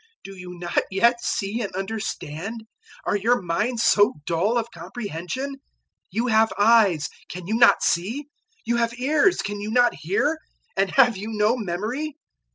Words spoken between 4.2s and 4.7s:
dull